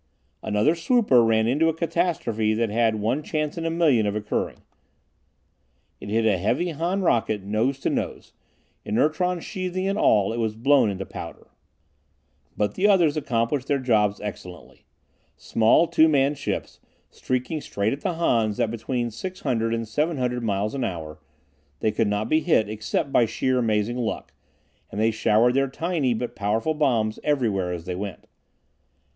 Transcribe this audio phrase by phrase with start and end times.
[0.41, 4.63] Another swooper ran into a catastrophe that had one chance in a million of occurring.
[5.99, 8.33] It hit a heavy Han rocket nose to nose.
[8.83, 11.51] Inertron sheathing and all, it was blown into powder.
[12.57, 14.85] But the others accomplished their jobs excellently.
[15.37, 16.79] Small, two man ships,
[17.11, 21.19] streaking straight at the Hans at between 600 and 700 miles an hour,
[21.79, 24.33] they could not be hit except by sheer amazing luck,
[24.91, 28.25] and they showered their tiny but powerful bombs everywhere as they went.